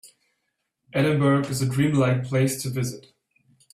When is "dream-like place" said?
1.69-2.59